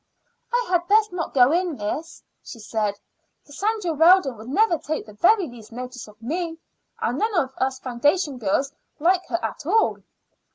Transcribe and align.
"I 0.51 0.65
had 0.67 0.87
best 0.87 1.11
not 1.13 1.35
go 1.35 1.51
in, 1.51 1.75
miss," 1.75 2.23
she 2.41 2.57
said. 2.57 2.99
"Cassandra 3.45 3.93
Weldon 3.93 4.35
would 4.35 4.49
never 4.49 4.79
take 4.79 5.05
the 5.05 5.13
very 5.13 5.45
least 5.47 5.71
notice 5.71 6.07
of 6.07 6.19
me; 6.19 6.57
and 6.99 7.19
none 7.19 7.35
of 7.37 7.53
us 7.59 7.77
foundation 7.77 8.39
girls 8.39 8.73
like 8.99 9.23
her 9.27 9.37
at 9.45 9.63
all." 9.67 9.97